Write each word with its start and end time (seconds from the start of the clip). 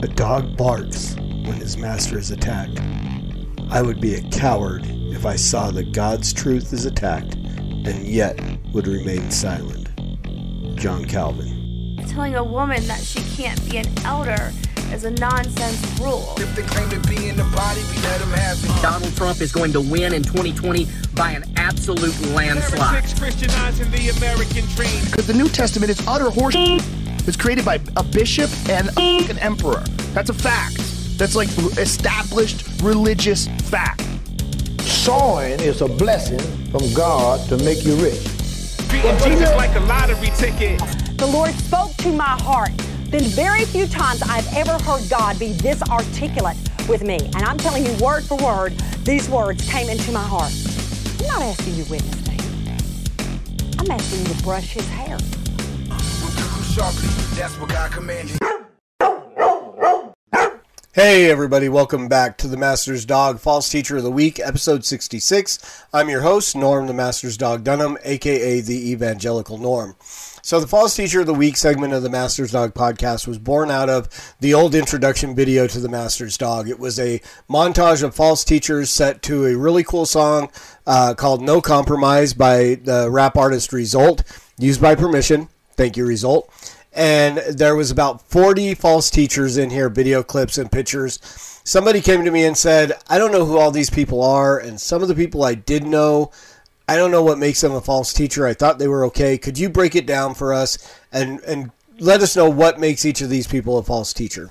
A 0.00 0.06
dog 0.06 0.56
barks 0.56 1.16
when 1.16 1.54
his 1.54 1.76
master 1.76 2.18
is 2.18 2.30
attacked. 2.30 2.80
I 3.68 3.82
would 3.82 4.00
be 4.00 4.14
a 4.14 4.22
coward 4.30 4.84
if 4.86 5.26
I 5.26 5.34
saw 5.34 5.72
that 5.72 5.90
God's 5.90 6.32
truth 6.32 6.72
is 6.72 6.86
attacked 6.86 7.34
and 7.34 8.06
yet 8.06 8.38
would 8.72 8.86
remain 8.86 9.28
silent. 9.32 9.88
John 10.76 11.04
Calvin. 11.04 11.96
Telling 12.06 12.36
a 12.36 12.44
woman 12.44 12.86
that 12.86 13.00
she 13.00 13.18
can't 13.36 13.60
be 13.68 13.78
an 13.78 13.86
elder 14.04 14.52
is 14.92 15.02
a 15.02 15.10
nonsense 15.10 16.00
rule. 16.00 16.32
If 16.36 16.54
they 16.54 16.62
claim 16.62 16.88
to 16.90 17.08
be 17.08 17.28
in 17.28 17.36
the 17.36 17.44
body, 17.54 17.80
we 17.90 18.00
let 18.02 18.20
them 18.20 18.30
have 18.30 18.64
it. 18.64 18.80
Donald 18.80 19.16
Trump 19.16 19.40
is 19.40 19.50
going 19.50 19.72
to 19.72 19.80
win 19.80 20.14
in 20.14 20.22
2020 20.22 20.86
by 21.16 21.32
an 21.32 21.44
absolute 21.56 22.18
landslide. 22.30 23.02
Christianizing 23.18 23.90
the 23.90 24.10
American 24.10 24.64
dream. 24.76 25.04
Because 25.06 25.26
the 25.26 25.34
New 25.34 25.48
Testament 25.48 25.90
is 25.90 26.00
utter 26.06 26.30
horse. 26.30 26.54
It's 27.28 27.36
created 27.36 27.66
by 27.66 27.78
a 27.94 28.02
bishop 28.02 28.50
and 28.70 28.88
an 28.96 29.38
emperor. 29.40 29.84
That's 30.14 30.30
a 30.30 30.34
fact. 30.34 30.78
That's 31.18 31.36
like 31.36 31.50
established 31.76 32.64
religious 32.82 33.48
fact. 33.68 34.02
Sowing 34.80 35.60
is 35.60 35.82
a 35.82 35.88
blessing 35.88 36.38
from 36.70 36.90
God 36.94 37.46
to 37.50 37.58
make 37.58 37.84
you 37.84 37.96
rich. 37.96 38.24
Beating 38.90 39.14
butchers 39.18 39.54
like 39.56 39.76
a 39.76 39.80
lottery 39.80 40.30
ticket. 40.38 40.80
The 41.18 41.26
Lord 41.26 41.52
spoke 41.56 41.94
to 41.98 42.12
my 42.12 42.40
heart. 42.40 42.72
Then 43.10 43.24
very 43.24 43.66
few 43.66 43.86
times 43.86 44.22
I've 44.22 44.50
ever 44.56 44.82
heard 44.82 45.06
God 45.10 45.38
be 45.38 45.52
this 45.52 45.82
articulate 45.82 46.56
with 46.88 47.02
me. 47.02 47.18
And 47.18 47.44
I'm 47.44 47.58
telling 47.58 47.84
you 47.84 47.92
word 48.02 48.24
for 48.24 48.38
word, 48.38 48.72
these 49.04 49.28
words 49.28 49.68
came 49.68 49.90
into 49.90 50.12
my 50.12 50.24
heart. 50.24 50.50
I'm 51.20 51.26
not 51.26 51.42
asking 51.42 51.74
you 51.74 51.84
to 51.84 51.90
witness 51.90 52.22
to 52.22 52.30
him. 52.30 53.76
I'm 53.78 53.90
asking 53.90 54.20
you 54.20 54.34
to 54.34 54.42
brush 54.42 54.72
his 54.72 54.88
hair. 54.88 55.18
Sharply. 56.78 57.08
That's 57.34 57.58
what 57.58 57.70
God 57.70 57.90
commanded. 57.90 58.38
Hey, 60.92 61.28
everybody, 61.28 61.68
welcome 61.68 62.06
back 62.06 62.38
to 62.38 62.46
the 62.46 62.56
Master's 62.56 63.04
Dog 63.04 63.40
False 63.40 63.68
Teacher 63.68 63.96
of 63.96 64.04
the 64.04 64.12
Week, 64.12 64.38
episode 64.38 64.84
66. 64.84 65.84
I'm 65.92 66.08
your 66.08 66.20
host, 66.20 66.54
Norm 66.54 66.86
the 66.86 66.94
Master's 66.94 67.36
Dog 67.36 67.64
Dunham, 67.64 67.98
aka 68.04 68.60
the 68.60 68.92
Evangelical 68.92 69.58
Norm. 69.58 69.96
So, 70.00 70.60
the 70.60 70.68
False 70.68 70.94
Teacher 70.94 71.22
of 71.22 71.26
the 71.26 71.34
Week 71.34 71.56
segment 71.56 71.94
of 71.94 72.04
the 72.04 72.10
Master's 72.10 72.52
Dog 72.52 72.74
podcast 72.74 73.26
was 73.26 73.38
born 73.38 73.72
out 73.72 73.90
of 73.90 74.08
the 74.38 74.54
old 74.54 74.76
introduction 74.76 75.34
video 75.34 75.66
to 75.66 75.80
the 75.80 75.88
Master's 75.88 76.38
Dog. 76.38 76.68
It 76.68 76.78
was 76.78 77.00
a 77.00 77.20
montage 77.50 78.04
of 78.04 78.14
false 78.14 78.44
teachers 78.44 78.88
set 78.88 79.20
to 79.22 79.46
a 79.46 79.56
really 79.56 79.82
cool 79.82 80.06
song 80.06 80.48
uh, 80.86 81.14
called 81.14 81.42
No 81.42 81.60
Compromise 81.60 82.34
by 82.34 82.78
the 82.84 83.08
rap 83.10 83.36
artist 83.36 83.72
Result, 83.72 84.22
used 84.58 84.80
by 84.80 84.94
permission. 84.94 85.48
Thank 85.76 85.96
you, 85.96 86.04
Result 86.04 86.52
and 86.98 87.38
there 87.56 87.76
was 87.76 87.92
about 87.92 88.22
40 88.22 88.74
false 88.74 89.08
teachers 89.08 89.56
in 89.56 89.70
here 89.70 89.88
video 89.88 90.24
clips 90.24 90.58
and 90.58 90.70
pictures. 90.70 91.20
Somebody 91.62 92.00
came 92.00 92.24
to 92.24 92.30
me 92.32 92.44
and 92.44 92.56
said 92.56 92.92
i 93.08 93.16
don't 93.16 93.30
know 93.30 93.44
who 93.44 93.56
all 93.56 93.70
these 93.70 93.88
people 93.88 94.20
are 94.20 94.58
and 94.58 94.80
some 94.80 95.00
of 95.00 95.08
the 95.08 95.14
people 95.14 95.44
i 95.44 95.54
did 95.54 95.86
know 95.86 96.32
i 96.88 96.96
don't 96.96 97.12
know 97.12 97.22
what 97.22 97.38
makes 97.38 97.60
them 97.60 97.72
a 97.72 97.80
false 97.80 98.12
teacher. 98.12 98.46
I 98.46 98.52
thought 98.52 98.78
they 98.78 98.88
were 98.88 99.04
okay. 99.06 99.38
Could 99.38 99.58
you 99.58 99.68
break 99.70 99.94
it 99.94 100.06
down 100.06 100.34
for 100.34 100.52
us 100.52 100.76
and 101.12 101.38
and 101.40 101.70
let 102.00 102.20
us 102.20 102.36
know 102.36 102.50
what 102.50 102.80
makes 102.80 103.04
each 103.04 103.20
of 103.20 103.30
these 103.30 103.46
people 103.46 103.78
a 103.78 103.82
false 103.84 104.12
teacher? 104.12 104.50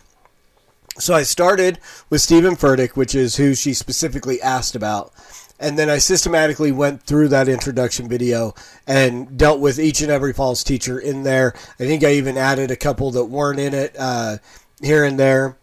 So 0.98 1.14
i 1.14 1.23
started 1.23 1.80
with 2.09 2.22
steven 2.22 2.56
furtick 2.56 2.92
which 2.92 3.14
is 3.14 3.36
who 3.36 3.56
she 3.56 3.73
specifically 3.73 4.42
asked 4.42 4.73
about 4.73 5.11
and 5.60 5.78
then 5.78 5.90
I 5.90 5.98
systematically 5.98 6.72
went 6.72 7.04
through 7.04 7.30
that 7.30 7.48
introduction 7.48 8.08
video 8.08 8.54
and 8.86 9.38
dealt 9.38 9.60
with 9.60 9.80
each 9.80 10.02
and 10.02 10.12
every 10.12 10.34
false 10.34 10.64
teacher 10.64 11.00
in 11.00 11.24
there. 11.24 11.54
I 11.80 11.86
think 11.86 12.04
I 12.04 12.14
even 12.14 12.38
added 12.38 12.72
a 12.72 12.76
couple 12.76 13.12
that 13.12 13.26
weren't 13.26 13.60
in 13.60 13.74
it 13.74 13.96
uh, 13.98 14.38
here 14.82 15.04
and 15.04 15.20
there. 15.20 15.58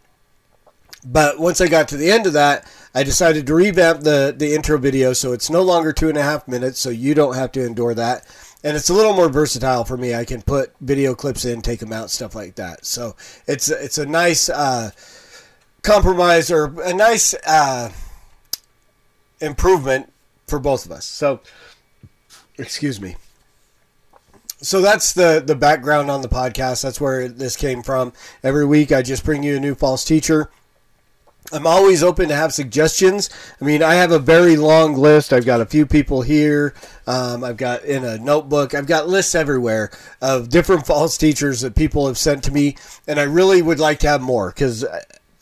But 1.07 1.39
once 1.39 1.61
I 1.61 1.69
got 1.69 1.89
to 1.89 1.97
the 1.97 2.11
end 2.11 2.27
of 2.27 2.33
that, 2.33 2.67
I 2.95 3.03
decided 3.03 3.47
to 3.47 3.55
revamp 3.55 4.01
the, 4.01 4.35
the 4.37 4.55
intro 4.55 4.79
video 4.79 5.13
so 5.13 5.33
it's 5.33 5.51
no 5.51 5.63
longer 5.63 5.93
two 5.93 6.09
and 6.09 6.17
a 6.17 6.23
half 6.23 6.49
minutes, 6.49 6.81
so 6.81 6.89
you 6.89 7.15
don't 7.15 7.35
have 7.35 7.53
to 7.53 7.65
endure 7.65 7.95
that. 7.95 8.27
And 8.65 8.75
it's 8.77 8.89
a 8.89 8.95
little 8.95 9.13
more 9.13 9.29
versatile 9.29 9.85
for 9.85 9.99
me. 9.99 10.15
I 10.15 10.25
can 10.25 10.41
put 10.41 10.73
video 10.81 11.15
clips 11.15 11.45
in, 11.45 11.61
take 11.61 11.81
them 11.81 11.93
out, 11.93 12.11
stuff 12.11 12.35
like 12.35 12.55
that. 12.55 12.87
So 12.87 13.15
it's 13.47 13.69
it's 13.69 13.99
a 13.99 14.07
nice 14.07 14.49
uh, 14.49 14.91
compromise 15.83 16.51
or 16.51 16.81
a 16.81 16.95
nice. 16.95 17.35
Uh, 17.47 17.91
improvement 19.41 20.13
for 20.47 20.59
both 20.59 20.87
of 20.87 20.93
us. 20.93 21.05
So, 21.05 21.41
excuse 22.59 23.01
me. 23.01 23.17
So 24.61 24.81
that's 24.81 25.13
the 25.13 25.43
the 25.45 25.55
background 25.55 26.11
on 26.11 26.23
the 26.23 26.29
podcast. 26.29 26.83
That's 26.83 27.01
where 27.01 27.29
this 27.29 27.55
came 27.55 27.83
from. 27.83 28.13
Every 28.43 28.65
week, 28.65 28.93
I 28.93 29.03
just 29.03 29.25
bring 29.25 29.43
you 29.43 29.57
a 29.57 29.61
new 29.61 29.75
false 29.75 30.05
teacher. 30.05 30.51
I'm 31.53 31.67
always 31.67 32.03
open 32.03 32.29
to 32.31 32.35
have 32.35 32.55
suggestions. 32.55 33.29
I 33.61 33.65
mean, 33.67 33.83
I 33.83 33.95
have 33.95 34.11
a 34.11 34.19
very 34.19 34.57
long 34.57 34.95
list. 34.95 35.33
I've 35.33 35.45
got 35.45 35.61
a 35.61 35.67
few 35.67 35.85
people 35.85 36.23
here. 36.23 36.73
Um, 37.07 37.45
I've 37.45 37.59
got 37.59 37.85
in 37.85 38.03
a 38.05 38.17
notebook. 38.17 38.73
I've 38.73 38.87
got 38.87 39.09
lists 39.09 39.35
everywhere 39.35 39.91
of 40.23 40.49
different 40.49 40.87
false 40.87 41.19
teachers 41.19 41.61
that 41.61 41.77
people 41.77 42.07
have 42.07 42.17
sent 42.17 42.43
to 42.45 42.51
me, 42.51 42.77
and 43.07 43.21
I 43.21 43.25
really 43.25 43.61
would 43.61 43.79
like 43.79 43.99
to 44.01 44.09
have 44.09 44.23
more 44.23 44.49
because 44.49 44.87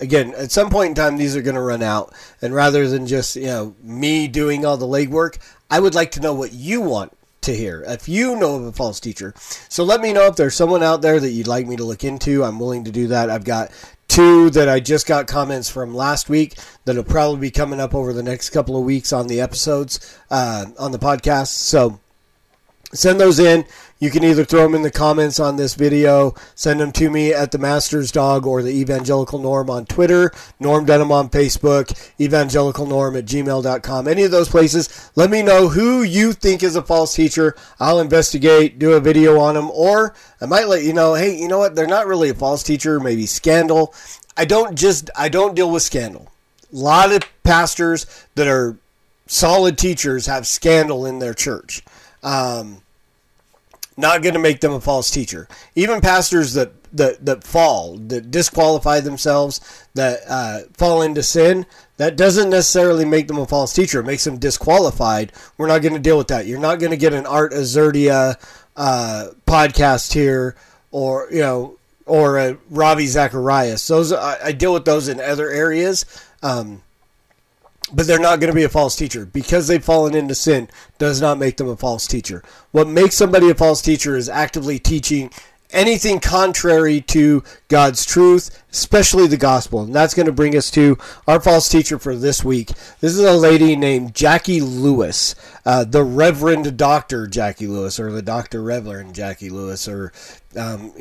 again, 0.02 0.34
at 0.34 0.50
some 0.50 0.68
point 0.68 0.90
in 0.90 0.94
time, 0.94 1.16
these 1.16 1.36
are 1.36 1.42
going 1.42 1.54
to 1.54 1.62
run 1.62 1.82
out. 1.82 2.12
And 2.42 2.52
rather 2.54 2.88
than 2.88 3.06
just, 3.06 3.36
you 3.36 3.46
know, 3.46 3.74
me 3.82 4.28
doing 4.28 4.66
all 4.66 4.76
the 4.76 4.86
legwork, 4.86 5.38
I 5.70 5.80
would 5.80 5.94
like 5.94 6.10
to 6.12 6.20
know 6.20 6.34
what 6.34 6.52
you 6.52 6.80
want 6.80 7.16
to 7.42 7.54
hear. 7.54 7.84
If 7.86 8.08
you 8.08 8.36
know 8.36 8.56
of 8.56 8.64
a 8.64 8.72
false 8.72 9.00
teacher. 9.00 9.34
So 9.68 9.84
let 9.84 10.00
me 10.00 10.12
know 10.12 10.26
if 10.26 10.36
there's 10.36 10.54
someone 10.54 10.82
out 10.82 11.02
there 11.02 11.18
that 11.18 11.30
you'd 11.30 11.46
like 11.46 11.66
me 11.66 11.76
to 11.76 11.84
look 11.84 12.04
into. 12.04 12.44
I'm 12.44 12.58
willing 12.58 12.84
to 12.84 12.92
do 12.92 13.08
that. 13.08 13.30
I've 13.30 13.44
got 13.44 13.70
two 14.08 14.50
that 14.50 14.68
I 14.68 14.80
just 14.80 15.06
got 15.06 15.26
comments 15.26 15.70
from 15.70 15.94
last 15.94 16.28
week 16.28 16.54
that'll 16.84 17.02
probably 17.02 17.40
be 17.40 17.50
coming 17.50 17.80
up 17.80 17.94
over 17.94 18.12
the 18.12 18.22
next 18.22 18.50
couple 18.50 18.76
of 18.76 18.84
weeks 18.84 19.12
on 19.12 19.26
the 19.26 19.40
episodes, 19.40 20.18
uh, 20.30 20.66
on 20.78 20.92
the 20.92 20.98
podcast. 20.98 21.48
So 21.48 21.98
send 22.92 23.20
those 23.20 23.38
in. 23.38 23.64
You 24.02 24.10
can 24.10 24.24
either 24.24 24.44
throw 24.44 24.62
them 24.64 24.74
in 24.74 24.82
the 24.82 24.90
comments 24.90 25.38
on 25.38 25.54
this 25.54 25.74
video, 25.74 26.34
send 26.56 26.80
them 26.80 26.90
to 26.90 27.08
me 27.08 27.32
at 27.32 27.52
the 27.52 27.58
Masters 27.58 28.10
Dog 28.10 28.46
or 28.46 28.60
the 28.60 28.72
Evangelical 28.72 29.38
Norm 29.38 29.70
on 29.70 29.86
Twitter, 29.86 30.32
Norm 30.58 30.90
on 30.90 31.28
Facebook, 31.28 32.10
Evangelical 32.20 32.84
Norm 32.84 33.14
at 33.14 33.26
gmail.com. 33.26 34.08
Any 34.08 34.24
of 34.24 34.32
those 34.32 34.48
places. 34.48 35.12
Let 35.14 35.30
me 35.30 35.40
know 35.40 35.68
who 35.68 36.02
you 36.02 36.32
think 36.32 36.64
is 36.64 36.74
a 36.74 36.82
false 36.82 37.14
teacher. 37.14 37.54
I'll 37.78 38.00
investigate, 38.00 38.80
do 38.80 38.94
a 38.94 39.00
video 39.00 39.38
on 39.38 39.54
them, 39.54 39.70
or 39.70 40.16
I 40.40 40.46
might 40.46 40.66
let 40.66 40.82
you 40.82 40.92
know, 40.92 41.14
hey, 41.14 41.36
you 41.38 41.46
know 41.46 41.58
what? 41.58 41.76
They're 41.76 41.86
not 41.86 42.08
really 42.08 42.30
a 42.30 42.34
false 42.34 42.64
teacher, 42.64 42.98
maybe 42.98 43.26
scandal. 43.26 43.94
I 44.36 44.46
don't 44.46 44.76
just, 44.76 45.10
I 45.16 45.28
don't 45.28 45.54
deal 45.54 45.70
with 45.70 45.84
scandal. 45.84 46.28
A 46.72 46.76
lot 46.76 47.12
of 47.12 47.22
pastors 47.44 48.06
that 48.34 48.48
are 48.48 48.76
solid 49.28 49.78
teachers 49.78 50.26
have 50.26 50.44
scandal 50.44 51.06
in 51.06 51.20
their 51.20 51.34
church. 51.34 51.84
Um, 52.24 52.81
not 53.96 54.22
going 54.22 54.34
to 54.34 54.40
make 54.40 54.60
them 54.60 54.72
a 54.72 54.80
false 54.80 55.10
teacher. 55.10 55.48
Even 55.74 56.00
pastors 56.00 56.54
that 56.54 56.72
that, 56.92 57.24
that 57.24 57.44
fall, 57.44 57.96
that 57.96 58.30
disqualify 58.30 59.00
themselves, 59.00 59.86
that 59.94 60.20
uh, 60.28 60.60
fall 60.74 61.02
into 61.02 61.22
sin, 61.22 61.66
that 61.96 62.16
doesn't 62.16 62.50
necessarily 62.50 63.04
make 63.04 63.28
them 63.28 63.38
a 63.38 63.46
false 63.46 63.72
teacher. 63.72 64.00
It 64.00 64.06
makes 64.06 64.24
them 64.24 64.38
disqualified. 64.38 65.32
We're 65.56 65.68
not 65.68 65.82
going 65.82 65.94
to 65.94 66.00
deal 66.00 66.18
with 66.18 66.28
that. 66.28 66.46
You're 66.46 66.60
not 66.60 66.80
going 66.80 66.90
to 66.90 66.96
get 66.96 67.14
an 67.14 67.26
Art 67.26 67.52
Azurdia 67.52 68.36
uh, 68.76 69.28
podcast 69.46 70.12
here, 70.12 70.56
or 70.90 71.28
you 71.30 71.40
know, 71.40 71.78
or 72.06 72.38
a 72.38 72.56
Ravi 72.70 73.06
Zacharias. 73.06 73.86
Those 73.86 74.12
I, 74.12 74.46
I 74.46 74.52
deal 74.52 74.74
with 74.74 74.84
those 74.84 75.08
in 75.08 75.20
other 75.20 75.48
areas. 75.48 76.04
Um, 76.42 76.82
but 77.92 78.06
they're 78.06 78.18
not 78.18 78.40
going 78.40 78.50
to 78.50 78.56
be 78.56 78.64
a 78.64 78.68
false 78.68 78.96
teacher. 78.96 79.26
Because 79.26 79.68
they've 79.68 79.84
fallen 79.84 80.14
into 80.14 80.34
sin 80.34 80.68
does 80.98 81.20
not 81.20 81.38
make 81.38 81.56
them 81.56 81.68
a 81.68 81.76
false 81.76 82.06
teacher. 82.06 82.42
What 82.70 82.88
makes 82.88 83.14
somebody 83.14 83.50
a 83.50 83.54
false 83.54 83.82
teacher 83.82 84.16
is 84.16 84.28
actively 84.28 84.78
teaching 84.78 85.30
anything 85.70 86.20
contrary 86.20 87.00
to 87.00 87.42
god's 87.68 88.04
truth 88.04 88.62
especially 88.70 89.26
the 89.26 89.38
gospel. 89.38 89.82
And 89.82 89.94
that's 89.94 90.12
going 90.12 90.26
to 90.26 90.32
bring 90.32 90.54
us 90.54 90.70
to 90.72 90.98
our 91.26 91.40
false 91.40 91.68
teacher 91.68 91.98
for 91.98 92.14
this 92.14 92.44
week. 92.44 92.68
This 93.00 93.12
is 93.12 93.20
a 93.20 93.32
lady 93.32 93.74
named 93.74 94.12
jacqui 94.12 94.60
lewis 94.60 95.34
uh, 95.64 95.84
the 95.84 96.04
reverend 96.04 96.76
dr 96.76 97.26
jacqui 97.28 97.68
lewis 97.68 97.98
or 97.98 98.12
the 98.12 98.20
dr 98.20 98.62
reverend 98.62 99.14
jacqui 99.14 99.50
lewis 99.50 99.88
or 99.88 100.12
um, 100.58 100.92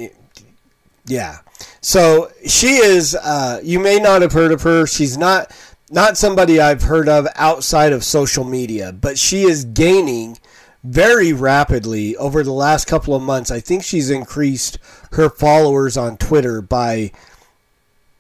yeah. 1.05 1.39
So 1.81 2.31
she 2.45 2.77
is 2.77 3.15
uh, 3.15 3.59
you 3.63 3.79
may 3.79 3.99
not 3.99 4.21
have 4.21 4.31
heard 4.31 4.51
of 4.51 4.61
her. 4.63 4.85
She's 4.85 5.17
not 5.17 5.51
not 5.91 6.17
somebody 6.17 6.59
I've 6.59 6.83
heard 6.83 7.09
of 7.09 7.27
outside 7.35 7.91
of 7.93 8.03
social 8.03 8.43
media, 8.43 8.91
but 8.91 9.17
she 9.17 9.43
is 9.43 9.65
gaining 9.65 10.39
very 10.83 11.33
rapidly 11.33 12.15
over 12.15 12.43
the 12.43 12.53
last 12.53 12.87
couple 12.87 13.13
of 13.13 13.21
months. 13.21 13.51
I 13.51 13.59
think 13.59 13.83
she's 13.83 14.09
increased 14.09 14.79
her 15.11 15.29
followers 15.29 15.97
on 15.97 16.17
Twitter 16.17 16.61
by 16.61 17.11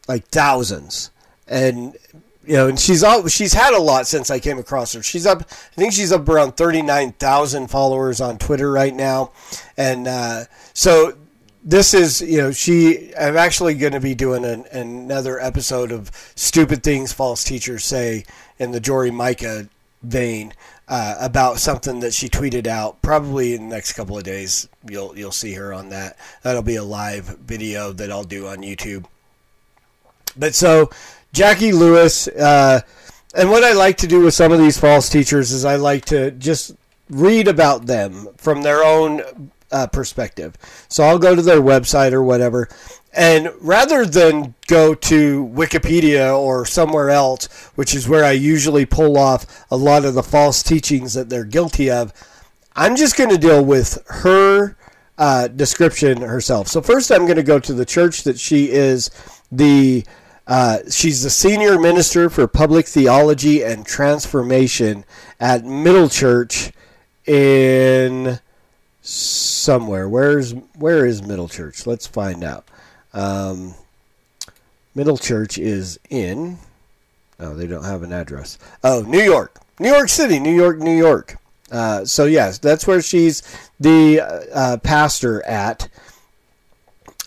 like 0.07 0.27
thousands. 0.27 1.11
And 1.47 1.95
you 2.45 2.53
know, 2.53 2.67
and 2.67 2.79
she's 2.79 3.03
all, 3.03 3.27
she's 3.27 3.53
had 3.53 3.73
a 3.73 3.81
lot 3.81 4.07
since 4.07 4.29
I 4.29 4.39
came 4.39 4.57
across 4.57 4.93
her. 4.93 5.03
She's 5.03 5.25
up, 5.25 5.41
I 5.43 5.75
think 5.75 5.93
she's 5.93 6.11
up 6.11 6.27
around 6.27 6.57
thirty 6.57 6.81
nine 6.81 7.13
thousand 7.13 7.67
followers 7.67 8.19
on 8.19 8.37
Twitter 8.37 8.71
right 8.71 8.93
now, 8.93 9.31
and 9.77 10.07
uh, 10.07 10.43
so 10.73 11.13
this 11.63 11.93
is 11.93 12.21
you 12.21 12.37
know 12.37 12.51
she 12.51 13.13
i'm 13.15 13.37
actually 13.37 13.75
going 13.75 13.93
to 13.93 13.99
be 13.99 14.15
doing 14.15 14.43
an, 14.43 14.65
another 14.71 15.39
episode 15.39 15.91
of 15.91 16.09
stupid 16.35 16.81
things 16.81 17.13
false 17.13 17.43
teachers 17.43 17.85
say 17.85 18.23
in 18.57 18.71
the 18.71 18.79
jory 18.79 19.11
micah 19.11 19.67
vein 20.03 20.53
uh, 20.91 21.15
about 21.21 21.57
something 21.57 22.01
that 22.01 22.13
she 22.13 22.27
tweeted 22.27 22.67
out 22.67 23.01
probably 23.01 23.53
in 23.53 23.69
the 23.69 23.75
next 23.75 23.93
couple 23.93 24.17
of 24.17 24.25
days. 24.25 24.67
You'll 24.89 25.17
you'll 25.17 25.31
see 25.31 25.53
her 25.53 25.73
on 25.73 25.89
that. 25.89 26.17
That'll 26.43 26.61
be 26.61 26.75
a 26.75 26.83
live 26.83 27.25
video 27.39 27.93
that 27.93 28.11
i'll 28.11 28.25
do 28.25 28.47
on 28.47 28.57
youtube. 28.57 29.05
But 30.37 30.53
so 30.53 30.89
jacqui 31.33 31.71
lewis 31.73 32.27
uh, 32.27 32.81
and 33.33 33.49
what 33.49 33.63
i 33.63 33.71
like 33.71 33.97
to 33.97 34.07
do 34.07 34.19
with 34.19 34.33
some 34.33 34.51
of 34.51 34.59
these 34.59 34.77
false 34.77 35.07
teachers 35.07 35.53
is 35.53 35.63
i 35.63 35.77
like 35.77 36.03
to 36.05 36.31
just 36.31 36.75
read 37.09 37.47
about 37.47 37.85
them 37.85 38.27
from 38.35 38.61
their 38.61 38.83
own 38.83 39.21
uh, 39.71 39.87
perspective. 39.87 40.57
So 40.87 41.03
I'll 41.03 41.19
go 41.19 41.35
to 41.35 41.41
their 41.41 41.61
website 41.61 42.13
or 42.13 42.23
whatever. 42.23 42.69
And 43.13 43.51
rather 43.59 44.05
than 44.05 44.55
go 44.67 44.93
to 44.93 45.45
Wikipedia 45.47 46.37
or 46.37 46.65
somewhere 46.65 47.09
else, 47.09 47.47
which 47.75 47.93
is 47.93 48.07
where 48.07 48.23
I 48.23 48.31
usually 48.31 48.85
pull 48.85 49.17
off 49.17 49.65
a 49.69 49.75
lot 49.75 50.05
of 50.05 50.13
the 50.13 50.23
false 50.23 50.63
teachings 50.63 51.13
that 51.13 51.29
they're 51.29 51.43
guilty 51.43 51.91
of, 51.91 52.13
I'm 52.75 52.95
just 52.95 53.17
going 53.17 53.29
to 53.29 53.37
deal 53.37 53.63
with 53.65 54.01
her 54.07 54.77
uh, 55.17 55.49
description 55.49 56.21
herself. 56.21 56.67
So 56.67 56.81
first, 56.81 57.11
I'm 57.11 57.25
going 57.25 57.35
to 57.35 57.43
go 57.43 57.59
to 57.59 57.73
the 57.73 57.85
church 57.85 58.23
that 58.23 58.39
she 58.39 58.71
is 58.71 59.11
the 59.51 60.05
uh, 60.47 60.79
she's 60.89 61.23
the 61.23 61.29
senior 61.29 61.79
minister 61.79 62.29
for 62.29 62.47
public 62.47 62.87
theology 62.87 63.63
and 63.63 63.85
transformation 63.85 65.05
at 65.39 65.63
Middle 65.63 66.09
Church 66.09 66.71
in 67.25 68.39
somewhere. 69.01 70.07
Where's 70.07 70.53
where 70.75 71.05
is 71.05 71.23
Middle 71.23 71.47
Church? 71.47 71.85
Let's 71.85 72.07
find 72.07 72.43
out. 72.43 72.65
Um, 73.13 73.75
Middle 74.95 75.17
Church 75.17 75.57
is 75.57 75.99
in. 76.09 76.57
Oh, 77.39 77.55
they 77.55 77.67
don't 77.67 77.83
have 77.83 78.03
an 78.03 78.13
address. 78.13 78.59
Oh, 78.83 79.01
New 79.01 79.21
York, 79.21 79.59
New 79.79 79.89
York 79.89 80.09
City, 80.09 80.39
New 80.39 80.55
York, 80.55 80.77
New 80.77 80.95
York. 80.95 81.37
Uh, 81.71 82.05
so 82.05 82.25
yes, 82.25 82.57
that's 82.59 82.85
where 82.85 83.01
she's 83.01 83.41
the 83.79 84.21
uh, 84.53 84.77
pastor 84.77 85.43
at 85.45 85.87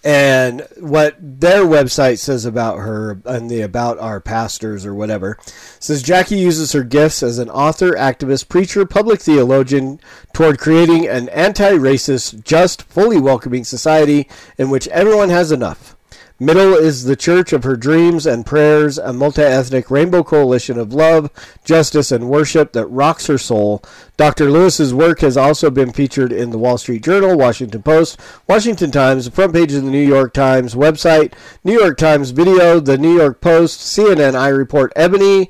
and 0.04 0.66
what 0.78 1.16
their 1.18 1.64
website 1.64 2.18
says 2.18 2.44
about 2.44 2.76
her 2.78 3.22
and 3.24 3.50
the 3.50 3.62
about 3.62 3.98
our 3.98 4.20
pastors 4.20 4.84
or 4.84 4.94
whatever 4.94 5.38
says 5.80 6.02
Jacqui 6.02 6.38
uses 6.38 6.72
her 6.72 6.84
gifts 6.84 7.22
as 7.22 7.38
an 7.38 7.48
author, 7.48 7.92
activist, 7.92 8.48
preacher, 8.48 8.84
public 8.84 9.20
theologian 9.20 9.98
toward 10.34 10.58
creating 10.58 11.08
an 11.08 11.30
anti-racist, 11.30 12.44
just, 12.44 12.82
fully 12.82 13.18
welcoming 13.18 13.64
society 13.64 14.28
in 14.58 14.68
which 14.68 14.88
everyone 14.88 15.30
has 15.30 15.50
enough. 15.50 15.93
Middle 16.40 16.74
is 16.74 17.04
the 17.04 17.14
church 17.14 17.52
of 17.52 17.62
her 17.62 17.76
dreams 17.76 18.26
and 18.26 18.44
prayers, 18.44 18.98
a 18.98 19.12
multi 19.12 19.42
ethnic 19.42 19.88
rainbow 19.88 20.24
coalition 20.24 20.76
of 20.76 20.92
love, 20.92 21.30
justice, 21.64 22.10
and 22.10 22.28
worship 22.28 22.72
that 22.72 22.86
rocks 22.86 23.28
her 23.28 23.38
soul. 23.38 23.84
Dr. 24.16 24.50
Lewis's 24.50 24.92
work 24.92 25.20
has 25.20 25.36
also 25.36 25.70
been 25.70 25.92
featured 25.92 26.32
in 26.32 26.50
the 26.50 26.58
Wall 26.58 26.76
Street 26.76 27.04
Journal, 27.04 27.38
Washington 27.38 27.84
Post, 27.84 28.18
Washington 28.48 28.90
Times, 28.90 29.26
the 29.26 29.30
front 29.30 29.52
page 29.52 29.72
of 29.74 29.84
the 29.84 29.90
New 29.90 30.04
York 30.04 30.32
Times 30.34 30.74
website, 30.74 31.34
New 31.62 31.78
York 31.78 31.96
Times 31.98 32.30
video, 32.30 32.80
the 32.80 32.98
New 32.98 33.16
York 33.16 33.40
Post, 33.40 33.78
CNN 33.78 34.34
I 34.34 34.48
Report 34.48 34.92
Ebony, 34.96 35.48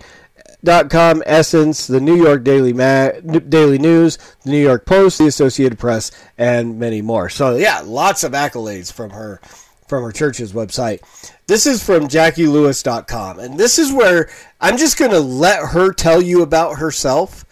Dot 0.63 0.89
com, 0.91 1.23
Essence, 1.27 1.87
the 1.87 2.01
New 2.01 2.17
York 2.17 2.43
Daily 2.45 2.73
Ma- 2.75 3.11
Daily 3.21 3.79
News, 3.79 4.19
the 4.45 4.51
New 4.51 4.63
York 4.63 4.87
Post, 4.87 5.19
the 5.19 5.27
Associated 5.27 5.79
Press, 5.79 6.11
and 6.39 6.79
many 6.79 7.03
more. 7.03 7.29
So 7.29 7.57
yeah, 7.57 7.83
lots 7.85 8.25
of 8.25 8.33
accolades 8.33 8.91
from 8.91 9.11
her 9.11 9.43
from 9.87 10.03
her 10.03 10.13
church's 10.13 10.53
website. 10.53 11.01
This 11.47 11.67
is 11.67 11.85
from 11.85 12.09
JackieLewis.com. 12.09 13.39
And 13.39 13.59
this 13.59 13.79
is 13.79 13.93
where 13.93 14.31
I'm 14.61 14.77
just 14.77 14.99
going 14.99 15.11
to 15.11 15.21
let 15.21 15.69
her 15.69 15.93
tell 15.93 16.23
you 16.23 16.43
about 16.43 16.79
herself. 16.79 17.45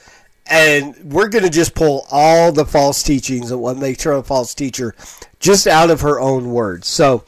And 0.46 0.96
we're 1.04 1.28
going 1.28 1.44
to 1.44 1.50
just 1.50 1.74
pull 1.74 2.06
all 2.10 2.52
the 2.52 2.64
false 2.64 3.02
teachings 3.02 3.50
and 3.50 3.60
what 3.60 3.76
makes 3.76 4.02
her 4.04 4.12
a 4.12 4.22
false 4.22 4.54
teacher 4.54 4.94
just 5.38 5.66
out 5.66 5.90
of 5.90 6.00
her 6.00 6.20
own 6.20 6.52
words. 6.52 6.88
So 6.88 7.24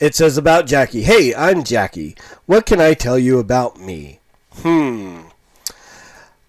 it 0.00 0.14
says 0.14 0.38
about 0.38 0.66
Jacqui 0.66 1.02
Hey, 1.02 1.34
I'm 1.34 1.62
Jacqui. 1.62 2.18
What 2.46 2.66
can 2.66 2.80
I 2.80 2.94
tell 2.94 3.18
you 3.18 3.38
about 3.38 3.78
me? 3.78 4.20
Hmm. 4.56 5.22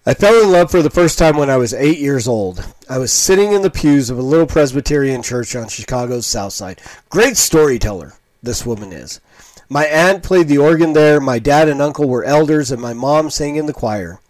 I 0.08 0.14
fell 0.14 0.40
in 0.40 0.52
love 0.52 0.70
for 0.70 0.82
the 0.82 0.90
first 0.90 1.18
time 1.18 1.36
when 1.36 1.50
I 1.50 1.56
was 1.56 1.74
eight 1.74 1.98
years 1.98 2.28
old. 2.28 2.64
I 2.88 2.96
was 2.98 3.12
sitting 3.12 3.52
in 3.52 3.62
the 3.62 3.70
pews 3.70 4.08
of 4.08 4.16
a 4.16 4.22
little 4.22 4.46
Presbyterian 4.46 5.20
church 5.20 5.56
on 5.56 5.66
Chicago's 5.66 6.28
South 6.28 6.52
Side. 6.52 6.80
Great 7.08 7.36
storyteller, 7.36 8.12
this 8.40 8.64
woman 8.64 8.92
is. 8.92 9.20
My 9.68 9.86
aunt 9.86 10.22
played 10.22 10.46
the 10.46 10.58
organ 10.58 10.92
there, 10.92 11.20
my 11.20 11.40
dad 11.40 11.68
and 11.68 11.82
uncle 11.82 12.08
were 12.08 12.22
elders, 12.22 12.70
and 12.70 12.80
my 12.80 12.92
mom 12.92 13.30
sang 13.30 13.56
in 13.56 13.66
the 13.66 13.72
choir. 13.72 14.20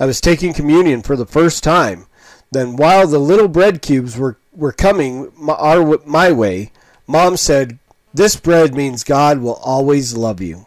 I 0.00 0.06
was 0.06 0.22
taking 0.22 0.54
communion 0.54 1.02
for 1.02 1.16
the 1.16 1.26
first 1.26 1.62
time. 1.62 2.06
Then, 2.50 2.76
while 2.76 3.06
the 3.06 3.18
little 3.18 3.48
bread 3.48 3.82
cubes 3.82 4.16
were, 4.16 4.38
were 4.52 4.72
coming 4.72 5.30
my, 5.36 5.52
our, 5.52 5.98
my 6.06 6.32
way, 6.32 6.72
mom 7.06 7.36
said, 7.36 7.78
This 8.14 8.36
bread 8.36 8.74
means 8.74 9.04
God 9.04 9.40
will 9.40 9.56
always 9.56 10.16
love 10.16 10.40
you. 10.40 10.64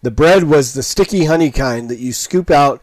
The 0.00 0.10
bread 0.10 0.44
was 0.44 0.72
the 0.72 0.82
sticky 0.82 1.26
honey 1.26 1.50
kind 1.50 1.90
that 1.90 1.98
you 1.98 2.14
scoop 2.14 2.50
out 2.50 2.82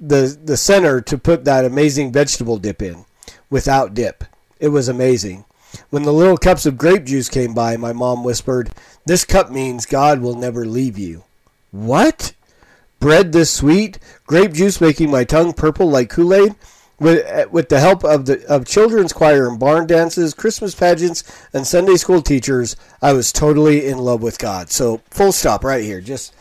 the 0.00 0.36
the 0.42 0.56
center 0.56 1.00
to 1.02 1.18
put 1.18 1.44
that 1.44 1.64
amazing 1.64 2.12
vegetable 2.12 2.56
dip 2.56 2.80
in 2.80 3.04
without 3.50 3.94
dip. 3.94 4.24
It 4.58 4.68
was 4.68 4.88
amazing. 4.88 5.44
When 5.90 6.02
the 6.02 6.12
little 6.12 6.38
cups 6.38 6.66
of 6.66 6.78
grape 6.78 7.04
juice 7.04 7.28
came 7.28 7.54
by, 7.54 7.76
my 7.76 7.92
mom 7.92 8.24
whispered, 8.24 8.70
"This 9.06 9.24
cup 9.24 9.50
means 9.50 9.86
God 9.86 10.20
will 10.20 10.34
never 10.34 10.64
leave 10.64 10.98
you." 10.98 11.24
What? 11.70 12.32
Bread 12.98 13.32
this 13.32 13.50
sweet, 13.50 13.98
grape 14.26 14.52
juice 14.52 14.80
making 14.80 15.10
my 15.10 15.24
tongue 15.24 15.52
purple 15.54 15.88
like 15.88 16.10
Kool-Aid? 16.10 16.54
With, 16.98 17.50
with 17.50 17.70
the 17.70 17.80
help 17.80 18.04
of 18.04 18.26
the 18.26 18.46
of 18.46 18.66
children's 18.66 19.14
choir 19.14 19.48
and 19.48 19.58
barn 19.58 19.86
dances, 19.86 20.34
Christmas 20.34 20.74
pageants, 20.74 21.24
and 21.54 21.66
Sunday 21.66 21.96
school 21.96 22.20
teachers, 22.20 22.76
I 23.00 23.14
was 23.14 23.32
totally 23.32 23.86
in 23.86 23.96
love 23.96 24.20
with 24.20 24.38
God. 24.38 24.70
So 24.70 25.00
full 25.08 25.32
stop 25.32 25.64
right 25.64 25.82
here. 25.82 26.02
Just 26.02 26.34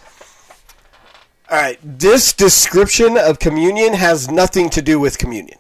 all 1.50 1.57
right, 1.57 1.80
this 1.84 2.31
description 2.31 3.18
of 3.18 3.40
communion 3.40 3.94
has 3.94 4.30
nothing 4.30 4.69
to 4.69 4.81
do 4.81 5.00
with 5.00 5.18
communion. 5.18 5.57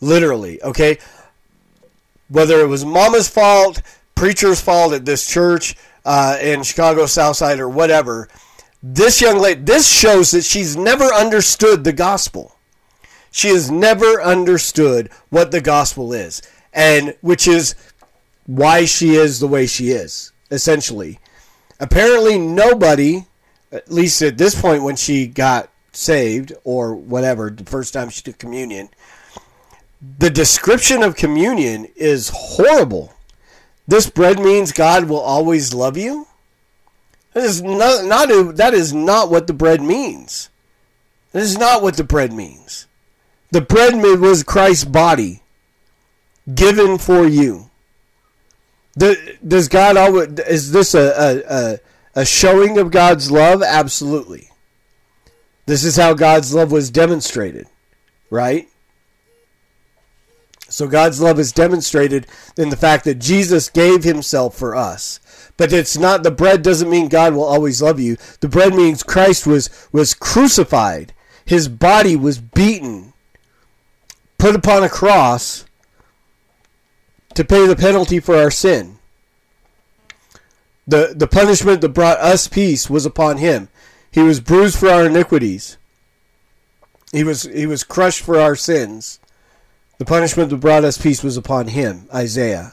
Literally, 0.00 0.62
okay? 0.62 0.98
Whether 2.28 2.60
it 2.60 2.68
was 2.68 2.84
mama's 2.84 3.28
fault, 3.28 3.82
preacher's 4.14 4.60
fault 4.60 4.92
at 4.92 5.04
this 5.04 5.26
church 5.26 5.76
uh, 6.04 6.38
in 6.40 6.62
Chicago 6.62 7.06
Southside 7.06 7.58
or 7.58 7.68
whatever, 7.68 8.28
this 8.80 9.20
young 9.20 9.38
lady, 9.38 9.60
this 9.60 9.88
shows 9.88 10.30
that 10.30 10.44
she's 10.44 10.76
never 10.76 11.06
understood 11.06 11.82
the 11.82 11.92
gospel. 11.92 12.54
She 13.32 13.48
has 13.48 13.70
never 13.72 14.22
understood 14.22 15.10
what 15.30 15.50
the 15.50 15.60
gospel 15.60 16.12
is, 16.12 16.42
and 16.72 17.16
which 17.22 17.48
is 17.48 17.74
why 18.46 18.84
she 18.84 19.16
is 19.16 19.40
the 19.40 19.48
way 19.48 19.66
she 19.66 19.90
is, 19.90 20.30
essentially. 20.50 21.18
Apparently, 21.80 22.38
nobody 22.38 23.26
at 23.74 23.90
least 23.90 24.22
at 24.22 24.38
this 24.38 24.60
point 24.60 24.82
when 24.82 24.96
she 24.96 25.26
got 25.26 25.68
saved 25.92 26.52
or 26.64 26.94
whatever, 26.94 27.50
the 27.50 27.64
first 27.64 27.92
time 27.92 28.08
she 28.08 28.22
took 28.22 28.38
communion, 28.38 28.88
the 30.18 30.30
description 30.30 31.02
of 31.02 31.16
communion 31.16 31.88
is 31.96 32.30
horrible. 32.32 33.12
This 33.86 34.08
bread 34.08 34.38
means 34.38 34.72
God 34.72 35.08
will 35.08 35.20
always 35.20 35.74
love 35.74 35.96
you. 35.96 36.26
That 37.32 37.44
is 37.44 37.62
not, 37.62 38.04
not 38.04 38.56
that 38.56 38.74
is 38.74 38.92
not 38.94 39.30
what 39.30 39.46
the 39.46 39.52
bread 39.52 39.82
means. 39.82 40.50
That 41.32 41.42
is 41.42 41.58
not 41.58 41.82
what 41.82 41.96
the 41.96 42.04
bread 42.04 42.32
means. 42.32 42.86
The 43.50 43.60
bread 43.60 43.94
was 44.20 44.42
Christ's 44.42 44.84
body 44.84 45.42
given 46.54 46.98
for 46.98 47.26
you. 47.26 47.70
Does 48.96 49.68
God 49.68 49.96
always 49.96 50.28
is 50.40 50.70
this 50.70 50.94
a, 50.94 51.00
a, 51.00 51.54
a 51.54 51.78
a 52.14 52.24
showing 52.24 52.78
of 52.78 52.90
God's 52.90 53.30
love? 53.30 53.62
Absolutely. 53.62 54.50
This 55.66 55.84
is 55.84 55.96
how 55.96 56.14
God's 56.14 56.54
love 56.54 56.70
was 56.70 56.90
demonstrated, 56.90 57.66
right? 58.30 58.68
So 60.68 60.88
God's 60.88 61.20
love 61.20 61.38
is 61.38 61.52
demonstrated 61.52 62.26
in 62.56 62.70
the 62.70 62.76
fact 62.76 63.04
that 63.04 63.20
Jesus 63.20 63.68
gave 63.68 64.02
himself 64.02 64.56
for 64.56 64.74
us. 64.74 65.20
But 65.56 65.72
it's 65.72 65.96
not 65.96 66.22
the 66.22 66.30
bread 66.30 66.62
doesn't 66.62 66.90
mean 66.90 67.08
God 67.08 67.34
will 67.34 67.44
always 67.44 67.80
love 67.80 68.00
you. 68.00 68.16
The 68.40 68.48
bread 68.48 68.74
means 68.74 69.02
Christ 69.02 69.46
was 69.46 69.70
was 69.92 70.14
crucified. 70.14 71.14
His 71.44 71.68
body 71.68 72.16
was 72.16 72.38
beaten, 72.38 73.12
put 74.38 74.56
upon 74.56 74.82
a 74.82 74.88
cross 74.88 75.64
to 77.34 77.44
pay 77.44 77.66
the 77.66 77.76
penalty 77.76 78.18
for 78.18 78.36
our 78.36 78.50
sin. 78.50 78.98
The, 80.86 81.14
the 81.16 81.26
punishment 81.26 81.80
that 81.80 81.90
brought 81.90 82.18
us 82.18 82.46
peace 82.48 82.90
was 82.90 83.06
upon 83.06 83.38
him. 83.38 83.68
He 84.10 84.22
was 84.22 84.40
bruised 84.40 84.78
for 84.78 84.88
our 84.88 85.06
iniquities. 85.06 85.78
He 87.12 87.24
was, 87.24 87.44
he 87.44 87.66
was 87.66 87.84
crushed 87.84 88.22
for 88.22 88.38
our 88.38 88.56
sins. 88.56 89.18
The 89.98 90.04
punishment 90.04 90.50
that 90.50 90.56
brought 90.58 90.84
us 90.84 90.98
peace 90.98 91.22
was 91.22 91.36
upon 91.36 91.68
him, 91.68 92.08
Isaiah. 92.12 92.72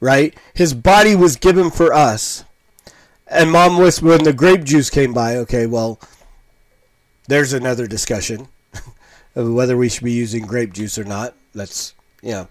right? 0.00 0.36
His 0.52 0.74
body 0.74 1.14
was 1.14 1.36
given 1.36 1.70
for 1.70 1.92
us. 1.94 2.44
And 3.28 3.50
mom 3.50 3.78
was 3.78 4.02
when 4.02 4.24
the 4.24 4.32
grape 4.34 4.64
juice 4.64 4.90
came 4.90 5.14
by, 5.14 5.36
okay, 5.36 5.66
well, 5.66 5.98
there's 7.28 7.52
another 7.52 7.86
discussion 7.86 8.48
of 9.34 9.50
whether 9.52 9.76
we 9.76 9.88
should 9.88 10.04
be 10.04 10.12
using 10.12 10.44
grape 10.44 10.72
juice 10.72 10.98
or 10.98 11.04
not. 11.04 11.34
That's, 11.54 11.94
know. 12.22 12.48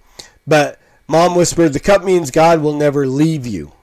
But 0.47 0.79
mom 1.07 1.35
whispered, 1.35 1.73
the 1.73 1.79
cup 1.79 2.03
means 2.03 2.31
God 2.31 2.61
will 2.61 2.75
never 2.75 3.05
leave 3.05 3.45
you. 3.45 3.73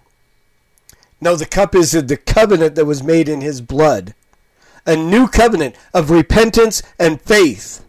No, 1.21 1.37
the 1.37 1.47
cup 1.47 1.75
is 1.75 1.93
the 1.93 2.17
covenant 2.17 2.75
that 2.77 2.85
was 2.85 3.03
made 3.03 3.29
in 3.29 3.41
his 3.41 3.61
blood. 3.61 4.15
A 4.87 4.97
new 4.97 5.29
covenant 5.29 5.75
of 5.93 6.11
repentance 6.11 6.83
and 6.99 7.21
faith. 7.21 7.85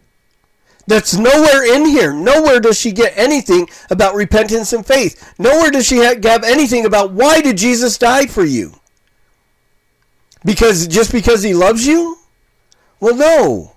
That's 0.86 1.16
nowhere 1.16 1.64
in 1.74 1.86
here. 1.86 2.12
Nowhere 2.12 2.58
does 2.58 2.78
she 2.78 2.90
get 2.90 3.16
anything 3.16 3.68
about 3.90 4.14
repentance 4.14 4.72
and 4.72 4.84
faith. 4.84 5.34
Nowhere 5.38 5.70
does 5.70 5.86
she 5.86 5.98
have 5.98 6.42
anything 6.42 6.84
about 6.84 7.12
why 7.12 7.40
did 7.40 7.58
Jesus 7.58 7.96
die 7.96 8.26
for 8.26 8.44
you? 8.44 8.74
Because 10.44 10.88
just 10.88 11.12
because 11.12 11.42
he 11.42 11.54
loves 11.54 11.86
you? 11.86 12.18
Well, 12.98 13.14
no. 13.14 13.76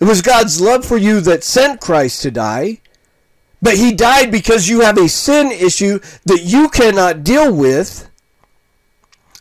It 0.00 0.04
was 0.04 0.22
God's 0.22 0.60
love 0.60 0.84
for 0.84 0.96
you 0.96 1.20
that 1.20 1.44
sent 1.44 1.80
Christ 1.80 2.22
to 2.22 2.30
die. 2.30 2.80
But 3.60 3.76
he 3.76 3.92
died 3.92 4.30
because 4.30 4.68
you 4.68 4.80
have 4.80 4.96
a 4.96 5.08
sin 5.08 5.50
issue 5.50 5.98
that 6.24 6.44
you 6.44 6.68
cannot 6.68 7.24
deal 7.24 7.52
with. 7.52 8.07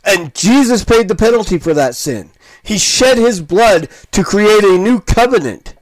And 0.07 0.33
Jesus 0.33 0.85
paid 0.85 1.09
the 1.09 1.15
penalty 1.15 1.59
for 1.59 1.73
that 1.73 1.93
sin. 1.93 2.31
He 2.63 2.77
shed 2.77 3.17
his 3.17 3.41
blood 3.41 3.89
to 4.11 4.23
create 4.23 4.63
a 4.63 4.77
new 4.77 5.01
covenant. 5.01 5.75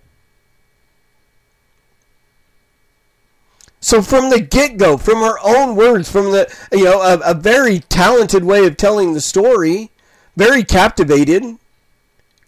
So 3.79 4.01
from 4.01 4.31
the 4.31 4.41
get-go, 4.41 4.97
from 4.97 5.19
her 5.19 5.37
own 5.43 5.75
words, 5.75 6.11
from 6.11 6.31
the 6.31 6.51
you 6.71 6.85
know 6.85 7.03
a, 7.03 7.19
a 7.19 7.33
very 7.35 7.79
talented 7.79 8.43
way 8.43 8.65
of 8.65 8.77
telling 8.77 9.13
the 9.13 9.21
story, 9.21 9.91
very 10.35 10.63
captivated, 10.63 11.43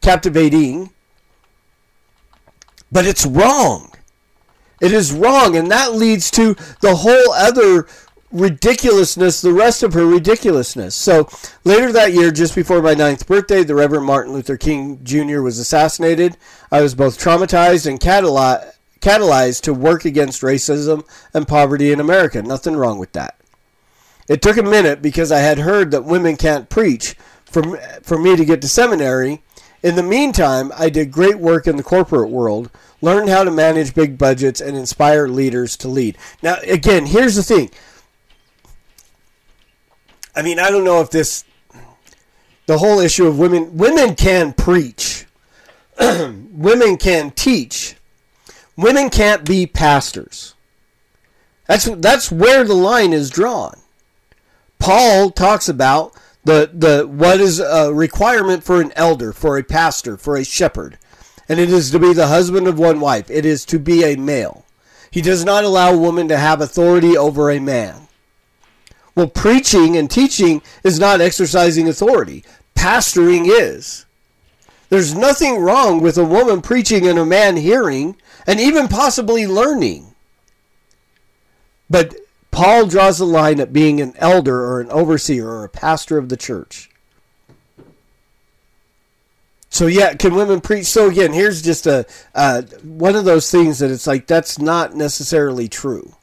captivating. 0.02 0.90
But 2.92 3.06
it's 3.06 3.26
wrong. 3.26 3.92
It 4.82 4.92
is 4.92 5.12
wrong, 5.12 5.56
and 5.56 5.70
that 5.70 5.94
leads 5.94 6.32
to 6.32 6.56
the 6.82 6.96
whole 6.96 7.34
other 7.34 7.88
ridiculousness, 8.32 9.42
the 9.42 9.54
rest 9.54 9.84
of 9.84 9.94
her 9.94 10.06
ridiculousness. 10.06 10.96
So 10.96 11.30
later 11.64 11.92
that 11.94 12.14
year, 12.14 12.32
just 12.32 12.56
before 12.56 12.82
my 12.82 12.94
ninth 12.94 13.26
birthday, 13.28 13.64
the 13.64 13.76
Reverend 13.76 14.06
Martin 14.06 14.34
Luther 14.34 14.58
King 14.58 15.00
Jr. 15.04 15.42
was 15.42 15.60
assassinated. 15.60 16.38
I 16.72 16.82
was 16.82 16.96
both 16.96 17.20
traumatized 17.20 17.88
and 17.88 18.00
catalyzed 18.00 18.74
catalyzed 19.00 19.62
to 19.62 19.74
work 19.74 20.06
against 20.06 20.42
racism 20.42 21.08
and 21.34 21.48
poverty 21.48 21.92
in 21.92 22.00
America. 22.00 22.42
Nothing 22.42 22.76
wrong 22.76 22.98
with 22.98 23.12
that. 23.14 23.40
It 24.28 24.42
took 24.42 24.58
a 24.58 24.64
minute 24.64 25.02
because 25.02 25.32
I 25.32 25.40
had 25.40 25.60
heard 25.60 25.92
that 25.92 26.04
women 26.04 26.36
can't 26.36 26.70
preach 26.70 27.16
for, 27.46 27.78
for 28.02 28.18
me 28.18 28.36
to 28.36 28.44
get 28.44 28.62
to 28.62 28.68
seminary. 28.68 29.42
In 29.84 29.96
the 29.96 30.04
meantime, 30.04 30.72
I 30.78 30.90
did 30.90 31.12
great 31.12 31.40
work 31.40 31.68
in 31.68 31.78
the 31.78 31.84
corporate 31.84 32.30
world, 32.30 32.72
learned 33.02 33.30
how 33.30 33.44
to 33.44 33.52
manage 33.52 33.94
big 33.94 34.18
budgets, 34.18 34.60
and 34.60 34.76
inspire 34.76 35.28
leaders 35.28 35.78
to 35.78 35.88
lead. 35.88 36.18
Now, 36.42 36.58
again, 36.64 37.06
here's 37.06 37.36
the 37.36 37.44
thing. 37.44 37.70
I 40.38 40.44
mean, 40.44 40.60
I 40.60 40.70
don't 40.70 40.84
know 40.84 41.02
if 41.02 41.10
this, 41.10 41.44
the 42.68 42.78
whole 42.78 43.00
issue 43.00 43.26
of 43.26 43.40
women, 43.40 43.76
women 43.76 44.14
can 44.14 44.54
preach, 44.54 45.26
women 46.00 46.98
can 46.98 47.32
teach, 47.32 47.96
women 48.76 49.10
can't 49.10 49.44
be 49.44 49.66
pastors. 49.66 50.54
That's 51.66 51.86
that's 51.86 52.32
where 52.32 52.64
the 52.64 52.76
line 52.76 53.14
is 53.14 53.32
drawn. 53.32 53.80
Paul 54.78 55.32
talks 55.32 55.68
about 55.68 56.14
the 56.44 56.70
the 56.72 57.08
what 57.08 57.42
is 57.42 57.60
a 57.60 57.92
requirement 57.92 58.64
for 58.64 58.80
an 58.80 58.94
elder, 58.96 59.34
for 59.34 59.58
a 59.58 59.64
pastor, 59.64 60.18
for 60.18 60.38
a 60.38 60.46
shepherd, 60.46 61.00
and 61.50 61.60
it 61.60 61.72
is 61.72 61.90
to 61.90 62.00
be 62.00 62.14
the 62.14 62.28
husband 62.28 62.68
of 62.68 62.78
one 62.78 63.00
wife. 63.00 63.32
It 63.32 63.44
is 63.44 63.66
to 63.66 63.80
be 63.80 64.04
a 64.04 64.16
male. 64.16 64.66
He 65.10 65.24
does 65.24 65.44
not 65.44 65.64
allow 65.64 65.94
a 65.94 65.98
woman 65.98 66.28
to 66.28 66.38
have 66.38 66.62
authority 66.62 67.18
over 67.18 67.50
a 67.50 67.60
man. 67.60 68.07
Well, 69.18 69.28
preaching 69.28 69.98
and 69.98 70.12
teaching 70.12 70.62
is 70.84 71.00
not 71.00 71.22
exercising 71.22 71.90
authority. 71.90 72.44
Pastoring 72.76 73.46
is. 73.48 74.06
There's 74.90 75.16
nothing 75.16 75.58
wrong 75.58 76.02
with 76.02 76.20
a 76.20 76.24
woman 76.24 76.62
preaching 76.62 77.08
and 77.08 77.18
a 77.18 77.26
man 77.26 77.58
hearing 77.58 78.16
and 78.46 78.60
even 78.60 78.88
possibly 78.88 79.48
learning. 79.48 80.14
But 81.90 82.14
Paul 82.52 82.86
draws 82.86 83.18
the 83.18 83.26
line 83.26 83.60
at 83.60 83.74
being 83.74 84.00
an 84.02 84.14
elder 84.18 84.56
or 84.56 84.82
an 84.82 84.92
overseer 84.92 85.50
or 85.50 85.64
a 85.64 85.70
pastor 85.70 86.20
of 86.20 86.30
the 86.30 86.38
church. 86.38 86.92
So 89.72 89.88
yeah, 89.88 90.14
can 90.14 90.36
women 90.36 90.62
preach? 90.62 90.86
So 90.86 91.10
again, 91.10 91.34
here's 91.34 91.64
just 91.64 91.88
a 91.88 92.06
uh, 92.36 92.62
one 92.84 93.16
of 93.16 93.26
those 93.26 93.50
things 93.50 93.80
that 93.80 93.90
it's 93.90 94.06
like 94.06 94.28
that's 94.28 94.60
not 94.60 94.96
necessarily 94.96 95.68
true. 95.68 96.14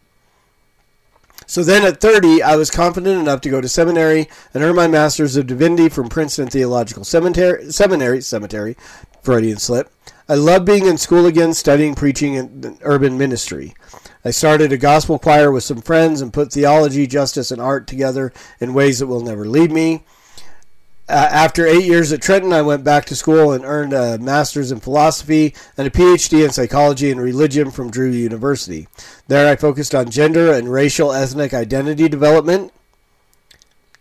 So 1.46 1.62
then 1.62 1.84
at 1.84 2.00
30, 2.00 2.42
I 2.42 2.56
was 2.56 2.70
confident 2.70 3.20
enough 3.20 3.40
to 3.42 3.50
go 3.50 3.60
to 3.60 3.68
seminary 3.68 4.28
and 4.52 4.62
earn 4.62 4.76
my 4.76 4.88
master's 4.88 5.36
of 5.36 5.46
divinity 5.46 5.88
from 5.88 6.08
Princeton 6.08 6.48
Theological 6.48 7.04
Seminary, 7.04 7.70
seminary, 7.70 8.20
cemetery, 8.22 8.76
Freudian 9.22 9.58
slip. 9.58 9.90
I 10.28 10.34
love 10.34 10.64
being 10.64 10.86
in 10.86 10.96
school 10.96 11.26
again, 11.26 11.52
studying, 11.52 11.94
preaching, 11.94 12.36
and 12.36 12.78
urban 12.82 13.18
ministry. 13.18 13.74
I 14.24 14.30
started 14.30 14.72
a 14.72 14.78
gospel 14.78 15.18
choir 15.18 15.52
with 15.52 15.64
some 15.64 15.82
friends 15.82 16.22
and 16.22 16.32
put 16.32 16.50
theology, 16.50 17.06
justice, 17.06 17.50
and 17.50 17.60
art 17.60 17.86
together 17.86 18.32
in 18.58 18.72
ways 18.72 19.00
that 19.00 19.06
will 19.06 19.20
never 19.20 19.44
leave 19.44 19.70
me. 19.70 20.04
Uh, 21.06 21.28
after 21.30 21.66
eight 21.66 21.84
years 21.84 22.12
at 22.12 22.22
Trenton, 22.22 22.52
I 22.52 22.62
went 22.62 22.82
back 22.82 23.04
to 23.06 23.16
school 23.16 23.52
and 23.52 23.62
earned 23.64 23.92
a 23.92 24.16
master's 24.18 24.72
in 24.72 24.80
philosophy 24.80 25.54
and 25.76 25.86
a 25.86 25.90
PhD 25.90 26.44
in 26.44 26.50
psychology 26.50 27.10
and 27.10 27.20
religion 27.20 27.70
from 27.70 27.90
Drew 27.90 28.10
University. 28.10 28.88
There, 29.28 29.50
I 29.50 29.56
focused 29.56 29.94
on 29.94 30.10
gender 30.10 30.50
and 30.50 30.72
racial 30.72 31.12
ethnic 31.12 31.52
identity 31.52 32.08
development. 32.08 32.72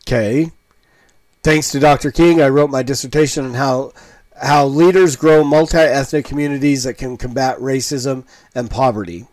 Okay. 0.07 0.51
Thanks 1.43 1.71
to 1.71 1.79
Dr. 1.79 2.09
King, 2.09 2.41
I 2.41 2.47
wrote 2.47 2.69
my 2.69 2.83
dissertation 2.83 3.45
on 3.45 3.53
how 3.55 3.91
how 4.41 4.65
leaders 4.65 5.15
grow 5.15 5.43
multi-ethnic 5.43 6.25
communities 6.25 6.83
that 6.83 6.95
can 6.95 7.17
combat 7.17 7.57
racism 7.59 8.25
and 8.55 8.69
poverty. 8.69 9.27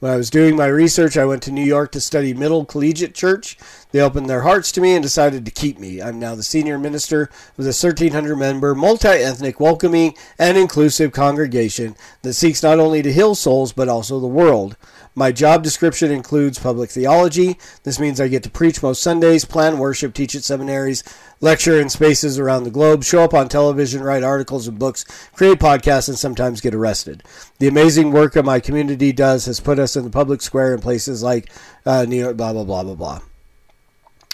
When 0.00 0.10
I 0.10 0.16
was 0.16 0.30
doing 0.30 0.56
my 0.56 0.64
research, 0.64 1.18
I 1.18 1.26
went 1.26 1.42
to 1.42 1.50
New 1.50 1.62
York 1.62 1.92
to 1.92 2.00
study 2.00 2.32
Middle 2.32 2.64
Collegiate 2.64 3.14
Church. 3.14 3.58
They 3.92 4.00
opened 4.00 4.30
their 4.30 4.40
hearts 4.40 4.72
to 4.72 4.80
me 4.80 4.94
and 4.94 5.02
decided 5.02 5.44
to 5.44 5.50
keep 5.50 5.78
me. 5.78 6.00
I'm 6.00 6.18
now 6.18 6.34
the 6.34 6.42
senior 6.42 6.78
minister 6.78 7.24
of 7.58 7.64
the 7.64 7.76
1,300 7.78 8.34
member, 8.34 8.74
multi 8.74 9.08
ethnic, 9.08 9.60
welcoming, 9.60 10.14
and 10.38 10.56
inclusive 10.56 11.12
congregation 11.12 11.96
that 12.22 12.32
seeks 12.32 12.62
not 12.62 12.80
only 12.80 13.02
to 13.02 13.12
heal 13.12 13.34
souls 13.34 13.74
but 13.74 13.90
also 13.90 14.18
the 14.18 14.26
world. 14.26 14.74
My 15.14 15.32
job 15.32 15.64
description 15.64 16.12
includes 16.12 16.58
public 16.58 16.88
theology. 16.90 17.58
This 17.82 17.98
means 17.98 18.20
I 18.20 18.28
get 18.28 18.44
to 18.44 18.50
preach 18.50 18.82
most 18.82 19.02
Sundays, 19.02 19.44
plan 19.44 19.78
worship, 19.78 20.14
teach 20.14 20.36
at 20.36 20.44
seminaries, 20.44 21.02
lecture 21.40 21.80
in 21.80 21.88
spaces 21.88 22.38
around 22.38 22.62
the 22.62 22.70
globe, 22.70 23.02
show 23.02 23.24
up 23.24 23.34
on 23.34 23.48
television, 23.48 24.02
write 24.02 24.22
articles 24.22 24.68
and 24.68 24.78
books, 24.78 25.04
create 25.32 25.58
podcasts, 25.58 26.08
and 26.08 26.18
sometimes 26.18 26.60
get 26.60 26.74
arrested. 26.74 27.24
The 27.58 27.66
amazing 27.66 28.12
work 28.12 28.36
of 28.36 28.44
my 28.44 28.60
community 28.60 29.10
does 29.10 29.46
has 29.46 29.58
put 29.58 29.80
us 29.80 29.96
in 29.96 30.04
the 30.04 30.10
public 30.10 30.42
square 30.42 30.72
in 30.74 30.80
places 30.80 31.22
like 31.24 31.50
uh, 31.84 32.04
New 32.08 32.18
York, 32.18 32.36
blah, 32.36 32.52
blah, 32.52 32.64
blah, 32.64 32.84
blah, 32.84 32.94
blah. 32.94 33.20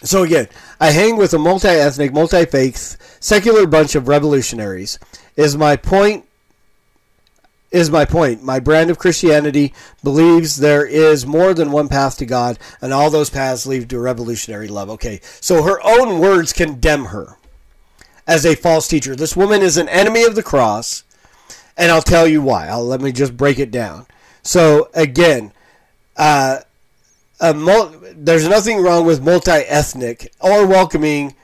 So 0.02 0.24
again, 0.24 0.48
I 0.78 0.90
hang 0.90 1.16
with 1.16 1.32
a 1.32 1.38
multi-ethnic, 1.38 2.12
multi-faith, 2.12 3.18
secular 3.18 3.66
bunch 3.66 3.94
of 3.94 4.08
revolutionaries. 4.08 4.98
Is 5.36 5.56
my 5.56 5.76
point 5.76 6.25
is 7.70 7.90
my 7.90 8.04
point. 8.04 8.42
My 8.42 8.60
brand 8.60 8.90
of 8.90 8.98
Christianity 8.98 9.74
believes 10.02 10.56
there 10.56 10.86
is 10.86 11.26
more 11.26 11.52
than 11.52 11.72
one 11.72 11.88
path 11.88 12.16
to 12.18 12.26
God, 12.26 12.58
and 12.80 12.92
all 12.92 13.10
those 13.10 13.30
paths 13.30 13.66
lead 13.66 13.90
to 13.90 13.98
revolutionary 13.98 14.68
love. 14.68 14.88
Okay, 14.90 15.20
so 15.40 15.62
her 15.62 15.80
own 15.84 16.18
words 16.18 16.52
condemn 16.52 17.06
her 17.06 17.36
as 18.26 18.44
a 18.44 18.54
false 18.54 18.88
teacher. 18.88 19.14
This 19.14 19.36
woman 19.36 19.62
is 19.62 19.76
an 19.76 19.88
enemy 19.88 20.24
of 20.24 20.34
the 20.34 20.42
cross, 20.42 21.04
and 21.76 21.90
I'll 21.90 22.02
tell 22.02 22.26
you 22.26 22.42
why. 22.42 22.68
I'll, 22.68 22.84
let 22.84 23.00
me 23.00 23.12
just 23.12 23.36
break 23.36 23.58
it 23.58 23.70
down. 23.70 24.06
So, 24.42 24.90
again, 24.94 25.52
uh, 26.16 26.60
mul- 27.40 27.94
there's 28.14 28.48
nothing 28.48 28.82
wrong 28.82 29.04
with 29.04 29.22
multi 29.22 29.50
ethnic 29.50 30.32
or 30.40 30.66
welcoming 30.66 31.34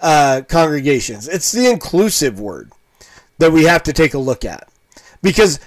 uh, 0.00 0.42
congregations. 0.48 1.28
It's 1.28 1.52
the 1.52 1.70
inclusive 1.70 2.38
word 2.38 2.70
that 3.38 3.52
we 3.52 3.64
have 3.64 3.82
to 3.84 3.92
take 3.92 4.14
a 4.14 4.18
look 4.18 4.44
at. 4.44 4.68
Because 5.22 5.60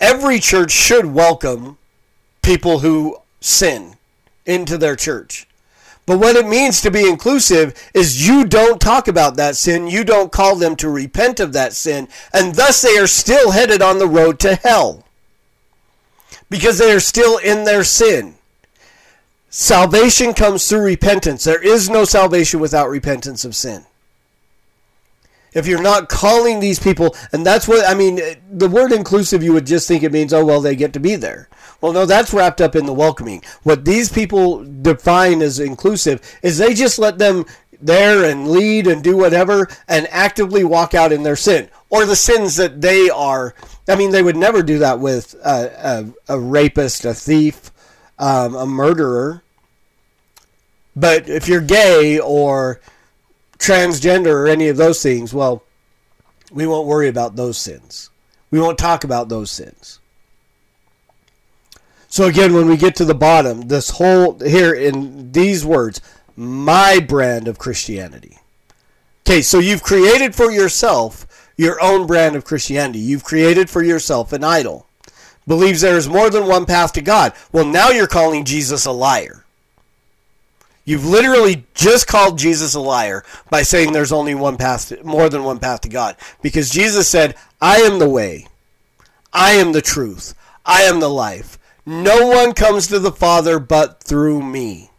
every 0.00 0.40
church 0.40 0.72
should 0.72 1.06
welcome 1.06 1.78
people 2.42 2.80
who 2.80 3.18
sin 3.40 3.96
into 4.46 4.76
their 4.78 4.96
church. 4.96 5.46
But 6.06 6.18
what 6.18 6.34
it 6.34 6.48
means 6.48 6.80
to 6.80 6.90
be 6.90 7.08
inclusive 7.08 7.90
is 7.94 8.26
you 8.26 8.44
don't 8.44 8.80
talk 8.80 9.06
about 9.06 9.36
that 9.36 9.54
sin, 9.54 9.86
you 9.86 10.02
don't 10.02 10.32
call 10.32 10.56
them 10.56 10.74
to 10.76 10.88
repent 10.88 11.38
of 11.38 11.52
that 11.52 11.72
sin, 11.72 12.08
and 12.32 12.54
thus 12.56 12.82
they 12.82 12.98
are 12.98 13.06
still 13.06 13.52
headed 13.52 13.80
on 13.80 13.98
the 13.98 14.08
road 14.08 14.40
to 14.40 14.56
hell. 14.56 15.04
Because 16.48 16.78
they 16.78 16.90
are 16.90 17.00
still 17.00 17.38
in 17.38 17.64
their 17.64 17.84
sin. 17.84 18.34
salvation 19.50 20.32
comes 20.34 20.68
through 20.68 20.82
repentance. 20.82 21.44
There 21.44 21.62
is 21.62 21.88
no 21.88 22.04
salvation 22.04 22.58
without 22.58 22.88
repentance 22.88 23.44
of 23.44 23.54
sin. 23.54 23.84
If 25.52 25.66
you're 25.66 25.82
not 25.82 26.08
calling 26.08 26.60
these 26.60 26.78
people, 26.78 27.16
and 27.32 27.44
that's 27.44 27.66
what 27.66 27.88
I 27.88 27.94
mean, 27.94 28.20
the 28.50 28.68
word 28.68 28.92
inclusive, 28.92 29.42
you 29.42 29.52
would 29.52 29.66
just 29.66 29.88
think 29.88 30.02
it 30.02 30.12
means, 30.12 30.32
oh, 30.32 30.44
well, 30.44 30.60
they 30.60 30.76
get 30.76 30.92
to 30.92 31.00
be 31.00 31.16
there. 31.16 31.48
Well, 31.80 31.92
no, 31.92 32.06
that's 32.06 32.32
wrapped 32.34 32.60
up 32.60 32.76
in 32.76 32.86
the 32.86 32.92
welcoming. 32.92 33.42
What 33.62 33.84
these 33.84 34.12
people 34.12 34.64
define 34.64 35.40
as 35.42 35.58
inclusive 35.58 36.20
is 36.42 36.58
they 36.58 36.74
just 36.74 36.98
let 36.98 37.18
them 37.18 37.46
there 37.80 38.24
and 38.30 38.50
lead 38.50 38.86
and 38.86 39.02
do 39.02 39.16
whatever 39.16 39.68
and 39.88 40.06
actively 40.10 40.64
walk 40.64 40.94
out 40.94 41.12
in 41.12 41.22
their 41.22 41.36
sin 41.36 41.68
or 41.88 42.04
the 42.04 42.16
sins 42.16 42.56
that 42.56 42.80
they 42.80 43.08
are. 43.08 43.54
I 43.88 43.96
mean, 43.96 44.10
they 44.10 44.22
would 44.22 44.36
never 44.36 44.62
do 44.62 44.78
that 44.78 45.00
with 45.00 45.34
a, 45.44 46.12
a, 46.28 46.34
a 46.34 46.38
rapist, 46.38 47.04
a 47.04 47.14
thief, 47.14 47.70
um, 48.18 48.54
a 48.54 48.66
murderer. 48.66 49.42
But 50.94 51.28
if 51.28 51.48
you're 51.48 51.60
gay 51.60 52.18
or 52.18 52.80
transgender 53.60 54.32
or 54.32 54.48
any 54.48 54.68
of 54.68 54.76
those 54.76 55.02
things, 55.02 55.32
well, 55.32 55.62
we 56.50 56.66
won't 56.66 56.88
worry 56.88 57.08
about 57.08 57.36
those 57.36 57.58
sins. 57.58 58.10
We 58.50 58.58
won't 58.58 58.78
talk 58.78 59.04
about 59.04 59.28
those 59.28 59.50
sins. 59.50 60.00
So 62.08 62.24
again, 62.24 62.54
when 62.54 62.66
we 62.66 62.76
get 62.76 62.96
to 62.96 63.04
the 63.04 63.14
bottom, 63.14 63.68
this 63.68 63.90
whole 63.90 64.38
here 64.40 64.74
in 64.74 65.30
these 65.30 65.64
words, 65.64 66.00
my 66.34 66.98
brand 66.98 67.46
of 67.46 67.58
Christianity. 67.58 68.38
Okay, 69.24 69.42
so 69.42 69.60
you've 69.60 69.84
created 69.84 70.34
for 70.34 70.50
yourself 70.50 71.52
your 71.56 71.80
own 71.80 72.06
brand 72.06 72.34
of 72.34 72.44
Christianity. 72.44 72.98
You've 72.98 73.22
created 73.22 73.70
for 73.70 73.82
yourself 73.82 74.32
an 74.32 74.42
idol. 74.42 74.86
Believes 75.46 75.82
there 75.82 75.96
is 75.96 76.08
more 76.08 76.30
than 76.30 76.46
one 76.46 76.66
path 76.66 76.92
to 76.94 77.02
God. 77.02 77.32
Well, 77.52 77.66
now 77.66 77.90
you're 77.90 78.06
calling 78.06 78.44
Jesus 78.44 78.86
a 78.86 78.92
liar. 78.92 79.44
You've 80.90 81.06
literally 81.06 81.66
just 81.72 82.08
called 82.08 82.36
Jesus 82.36 82.74
a 82.74 82.80
liar 82.80 83.22
by 83.48 83.62
saying 83.62 83.92
there's 83.92 84.10
only 84.10 84.34
one 84.34 84.56
path, 84.56 84.88
to, 84.88 85.00
more 85.04 85.28
than 85.28 85.44
one 85.44 85.60
path 85.60 85.82
to 85.82 85.88
God. 85.88 86.16
Because 86.42 86.68
Jesus 86.68 87.06
said, 87.06 87.36
I 87.60 87.76
am 87.76 88.00
the 88.00 88.08
way, 88.08 88.48
I 89.32 89.52
am 89.52 89.70
the 89.70 89.82
truth, 89.82 90.34
I 90.66 90.82
am 90.82 90.98
the 90.98 91.08
life. 91.08 91.60
No 91.86 92.26
one 92.26 92.54
comes 92.54 92.88
to 92.88 92.98
the 92.98 93.12
Father 93.12 93.60
but 93.60 94.02
through 94.02 94.42
me. 94.42 94.90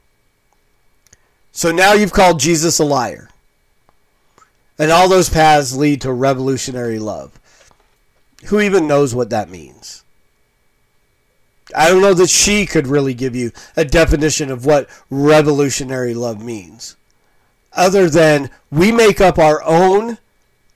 So 1.51 1.73
now 1.73 1.91
you've 1.91 2.13
called 2.13 2.39
Jesus 2.39 2.79
a 2.79 2.85
liar. 2.85 3.29
And 4.79 4.91
all 4.91 5.09
those 5.09 5.29
paths 5.29 5.75
lead 5.75 5.99
to 6.03 6.13
revolutionary 6.13 6.99
love. 6.99 7.37
Who 8.45 8.61
even 8.61 8.87
knows 8.87 9.13
what 9.13 9.29
that 9.31 9.49
means? 9.49 10.00
I 11.75 11.89
don't 11.89 12.01
know 12.01 12.13
that 12.13 12.29
she 12.29 12.65
could 12.65 12.87
really 12.87 13.13
give 13.13 13.35
you 13.35 13.51
a 13.77 13.85
definition 13.85 14.51
of 14.51 14.65
what 14.65 14.89
revolutionary 15.09 16.13
love 16.13 16.43
means. 16.43 16.97
Other 17.73 18.09
than 18.09 18.49
we 18.69 18.91
make 18.91 19.21
up 19.21 19.37
our 19.37 19.63
own 19.63 20.17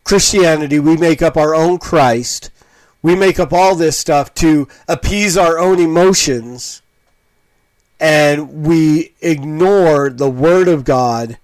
Christianity, 0.04 0.80
we 0.80 0.96
make 0.96 1.22
up 1.22 1.36
our 1.36 1.54
own 1.54 1.78
Christ, 1.78 2.52
we 3.02 3.16
make 3.16 3.40
up 3.40 3.52
all 3.52 3.76
this 3.76 3.98
stuff 3.98 4.34
to 4.36 4.68
appease 4.88 5.38
our 5.38 5.60
own 5.60 5.80
emotions 5.80 6.82
and 8.00 8.66
we 8.66 9.14
ignore 9.22 10.10
the 10.10 10.30
word 10.30 10.68
of 10.68 10.84
God 10.84 11.38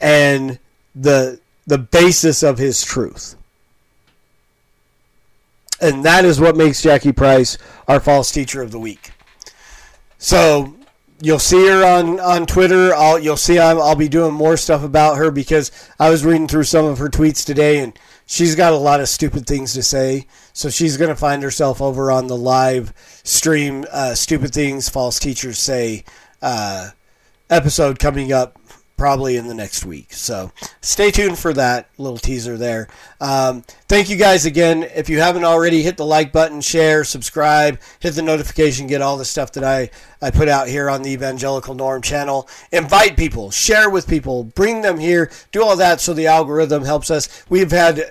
and 0.00 0.58
the 0.94 1.40
the 1.66 1.78
basis 1.78 2.42
of 2.42 2.58
his 2.58 2.82
truth. 2.82 3.36
And 5.80 6.04
that 6.04 6.24
is 6.24 6.40
what 6.40 6.56
makes 6.56 6.82
Jacqui 6.82 7.16
Price 7.16 7.56
our 7.88 8.00
false 8.00 8.30
teacher 8.30 8.62
of 8.62 8.70
the 8.70 8.78
week. 8.78 9.12
So 10.18 10.76
you'll 11.22 11.38
see 11.38 11.66
her 11.66 11.84
on, 11.84 12.20
on 12.20 12.46
Twitter. 12.46 12.94
I'll, 12.94 13.18
you'll 13.18 13.36
see 13.36 13.58
I'll, 13.58 13.80
I'll 13.82 13.94
be 13.94 14.08
doing 14.08 14.34
more 14.34 14.56
stuff 14.56 14.82
about 14.82 15.16
her 15.16 15.30
because 15.30 15.70
I 15.98 16.10
was 16.10 16.24
reading 16.24 16.48
through 16.48 16.64
some 16.64 16.84
of 16.84 16.98
her 16.98 17.08
tweets 17.08 17.44
today 17.44 17.78
and 17.78 17.98
she's 18.26 18.54
got 18.54 18.72
a 18.72 18.76
lot 18.76 19.00
of 19.00 19.08
stupid 19.08 19.46
things 19.46 19.72
to 19.74 19.82
say. 19.82 20.26
So 20.52 20.68
she's 20.68 20.96
going 20.96 21.08
to 21.08 21.16
find 21.16 21.42
herself 21.42 21.80
over 21.80 22.10
on 22.10 22.26
the 22.26 22.36
live 22.36 22.92
stream, 23.24 23.86
uh, 23.90 24.14
Stupid 24.14 24.52
Things 24.52 24.88
False 24.88 25.18
Teachers 25.18 25.58
Say 25.58 26.04
uh, 26.42 26.90
episode 27.48 27.98
coming 27.98 28.32
up 28.32 28.58
probably 29.00 29.38
in 29.38 29.48
the 29.48 29.54
next 29.54 29.86
week. 29.86 30.12
So 30.12 30.52
stay 30.82 31.10
tuned 31.10 31.38
for 31.38 31.54
that 31.54 31.88
little 31.96 32.18
teaser 32.18 32.58
there. 32.58 32.86
Um, 33.18 33.62
thank 33.88 34.10
you 34.10 34.18
guys 34.18 34.44
again. 34.44 34.82
If 34.82 35.08
you 35.08 35.20
haven't 35.20 35.44
already, 35.44 35.82
hit 35.82 35.96
the 35.96 36.04
like 36.04 36.32
button, 36.32 36.60
share, 36.60 37.02
subscribe, 37.04 37.80
hit 38.00 38.10
the 38.10 38.20
notification, 38.20 38.86
get 38.86 39.00
all 39.00 39.16
the 39.16 39.24
stuff 39.24 39.52
that 39.52 39.64
I, 39.64 39.88
I 40.20 40.30
put 40.30 40.48
out 40.48 40.68
here 40.68 40.90
on 40.90 41.00
the 41.00 41.12
Evangelical 41.12 41.74
Norm 41.74 42.02
channel. 42.02 42.46
Invite 42.72 43.16
people, 43.16 43.50
share 43.50 43.88
with 43.88 44.06
people, 44.06 44.44
bring 44.44 44.82
them 44.82 44.98
here, 44.98 45.30
do 45.50 45.64
all 45.64 45.76
that 45.76 46.02
so 46.02 46.12
the 46.12 46.26
algorithm 46.26 46.84
helps 46.84 47.10
us. 47.10 47.46
We've 47.48 47.70
had 47.70 48.02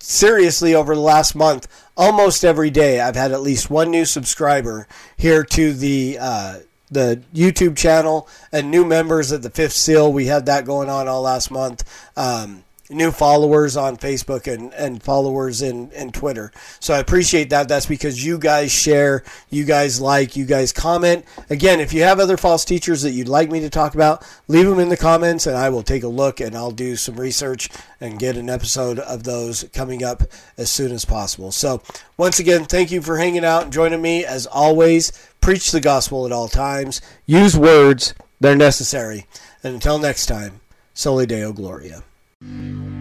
seriously 0.00 0.74
over 0.74 0.94
the 0.94 1.00
last 1.02 1.34
month, 1.34 1.68
almost 1.94 2.42
every 2.42 2.70
day, 2.70 3.02
I've 3.02 3.16
had 3.16 3.32
at 3.32 3.42
least 3.42 3.68
one 3.68 3.90
new 3.90 4.06
subscriber 4.06 4.88
here 5.14 5.44
to 5.44 5.74
the 5.74 6.16
uh, 6.18 6.58
the 6.92 7.22
YouTube 7.34 7.76
channel 7.76 8.28
and 8.52 8.70
new 8.70 8.84
members 8.84 9.32
at 9.32 9.42
the 9.42 9.50
Fifth 9.50 9.72
Seal. 9.72 10.12
We 10.12 10.26
had 10.26 10.46
that 10.46 10.64
going 10.64 10.88
on 10.88 11.08
all 11.08 11.22
last 11.22 11.50
month. 11.50 11.84
Um, 12.16 12.64
new 12.92 13.10
followers 13.10 13.76
on 13.76 13.96
Facebook 13.96 14.52
and, 14.52 14.72
and 14.74 15.02
followers 15.02 15.62
in, 15.62 15.90
in 15.92 16.12
Twitter. 16.12 16.52
So 16.80 16.94
I 16.94 16.98
appreciate 16.98 17.50
that. 17.50 17.68
That's 17.68 17.86
because 17.86 18.24
you 18.24 18.38
guys 18.38 18.72
share, 18.72 19.22
you 19.50 19.64
guys 19.64 20.00
like, 20.00 20.36
you 20.36 20.44
guys 20.44 20.72
comment. 20.72 21.24
Again, 21.50 21.80
if 21.80 21.92
you 21.92 22.02
have 22.02 22.20
other 22.20 22.36
false 22.36 22.64
teachers 22.64 23.02
that 23.02 23.12
you'd 23.12 23.28
like 23.28 23.50
me 23.50 23.60
to 23.60 23.70
talk 23.70 23.94
about, 23.94 24.26
leave 24.48 24.66
them 24.66 24.78
in 24.78 24.88
the 24.88 24.96
comments 24.96 25.46
and 25.46 25.56
I 25.56 25.68
will 25.68 25.82
take 25.82 26.02
a 26.02 26.08
look 26.08 26.40
and 26.40 26.54
I'll 26.54 26.70
do 26.70 26.96
some 26.96 27.16
research 27.16 27.68
and 28.00 28.18
get 28.18 28.36
an 28.36 28.50
episode 28.50 28.98
of 28.98 29.24
those 29.24 29.64
coming 29.72 30.02
up 30.02 30.22
as 30.56 30.70
soon 30.70 30.92
as 30.92 31.04
possible. 31.04 31.52
So 31.52 31.82
once 32.16 32.38
again, 32.38 32.64
thank 32.64 32.90
you 32.90 33.02
for 33.02 33.18
hanging 33.18 33.44
out 33.44 33.64
and 33.64 33.72
joining 33.72 34.02
me. 34.02 34.24
As 34.24 34.46
always, 34.46 35.12
preach 35.40 35.70
the 35.70 35.80
gospel 35.80 36.26
at 36.26 36.32
all 36.32 36.48
times. 36.48 37.00
Use 37.26 37.56
words, 37.56 38.14
they're 38.40 38.56
necessary. 38.56 39.26
And 39.62 39.74
until 39.74 39.98
next 39.98 40.26
time, 40.26 40.60
Soli 40.94 41.26
Deo 41.26 41.52
Gloria. 41.52 42.02
Thank 42.44 42.86
you. 42.86 42.91